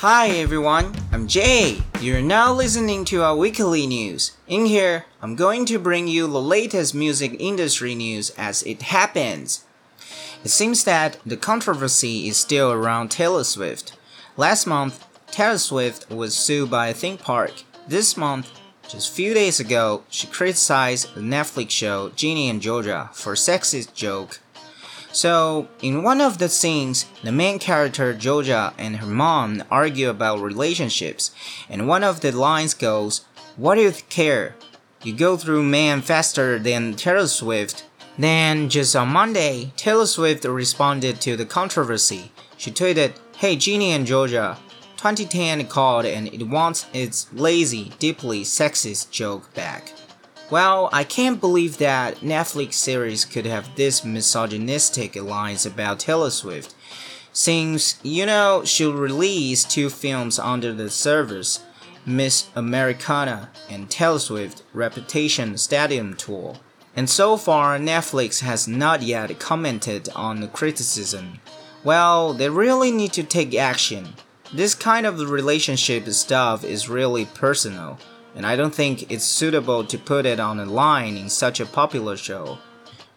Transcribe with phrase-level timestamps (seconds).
[0.00, 1.82] Hi everyone, I'm Jay.
[2.00, 4.30] You're now listening to our weekly news.
[4.46, 9.64] In here, I'm going to bring you the latest music industry news as it happens.
[10.44, 13.98] It seems that the controversy is still around Taylor Swift.
[14.36, 17.64] Last month, Taylor Swift was sued by theme park.
[17.88, 18.52] This month,
[18.88, 23.94] just a few days ago, she criticized the Netflix show Ginny and Georgia for sexist
[23.94, 24.38] joke
[25.12, 30.40] so, in one of the scenes, the main character Georgia and her mom argue about
[30.40, 31.30] relationships,
[31.68, 33.24] and one of the lines goes,
[33.56, 34.54] What do you care?
[35.02, 37.84] You go through man faster than Taylor Swift.
[38.18, 42.32] Then, just on Monday, Taylor Swift responded to the controversy.
[42.56, 44.58] She tweeted, Hey Ginny and Georgia,
[44.96, 49.92] 2010 called and it wants its lazy, deeply sexist joke back.
[50.50, 56.74] Well, I can't believe that Netflix series could have this misogynistic lines about Taylor Swift.
[57.34, 61.60] Since, you know, she'll release two films under the service,
[62.06, 66.56] Miss Americana and Taylor Swift Reputation Stadium Tour.
[66.96, 71.40] And so far, Netflix has not yet commented on the criticism.
[71.84, 74.14] Well, they really need to take action.
[74.54, 77.98] This kind of relationship stuff is really personal
[78.34, 81.66] and I don't think it's suitable to put it on a line in such a
[81.66, 82.58] popular show.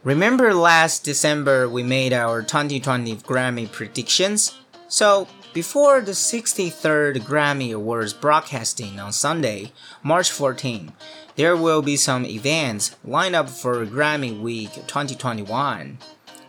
[0.03, 4.57] Remember last December we made our 2020 Grammy predictions?
[4.87, 10.93] So, before the 63rd Grammy Awards broadcasting on Sunday, March 14,
[11.35, 15.97] there will be some events lined up for Grammy Week 2021.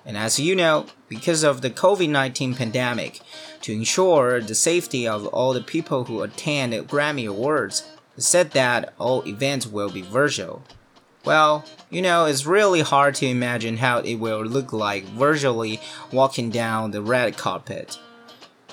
[0.04, 3.20] And as you know, because of the COVID 19 pandemic,
[3.62, 7.84] to ensure the safety of all the people who attend Grammy Awards,
[8.16, 10.62] said that all events will be virtual.
[11.24, 16.50] Well, you know, it's really hard to imagine how it will look like virtually walking
[16.50, 17.98] down the red carpet.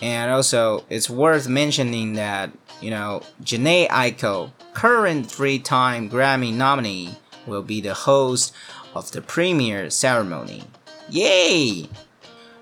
[0.02, 2.52] And also, it's worth mentioning that,
[2.82, 8.54] you know, Jhené Aiko, current three time Grammy nominee, will be the host
[8.96, 10.64] of the premiere ceremony.
[11.10, 11.90] Yay!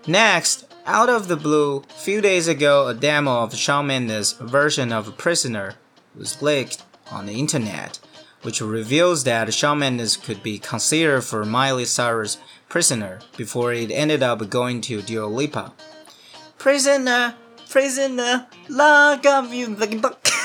[0.06, 5.18] Next, out of the blue, few days ago, a demo of Shawn Mendes' version of
[5.18, 5.76] Prisoner
[6.18, 8.00] was leaked on the internet,
[8.42, 12.38] which reveals that Shawn Mendes could be considered for Miley Cyrus'
[12.70, 15.74] Prisoner before it ended up going to Dua Lipa.
[16.58, 17.36] Prisoner,
[17.70, 20.18] prisoner, lock up you the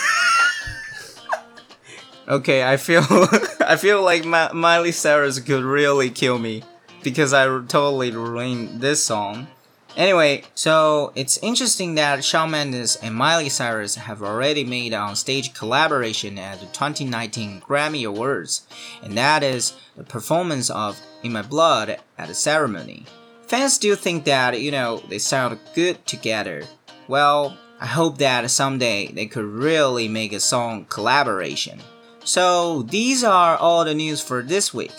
[2.28, 3.02] Okay, I feel
[3.60, 6.62] I feel like Ma Miley Cyrus could really kill me
[7.02, 9.48] because I totally ruined this song.
[9.96, 15.52] Anyway, so it's interesting that Shawn Mendes and Miley Cyrus have already made on stage
[15.52, 18.66] collaboration at the 2019 Grammy Awards,
[19.02, 23.04] and that is the performance of In My Blood at the ceremony.
[23.46, 26.64] Fans do think that, you know, they sound good together.
[27.06, 31.80] Well, I hope that someday they could really make a song collaboration.
[32.24, 34.92] So, these are all the news for this week.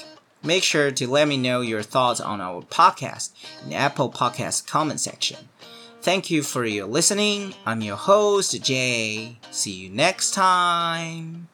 [0.43, 3.31] Make sure to let me know your thoughts on our podcast
[3.63, 5.37] in the Apple Podcast comment section.
[6.01, 7.55] Thank you for your listening.
[7.65, 9.37] I'm your host, Jay.
[9.51, 11.47] See you next time.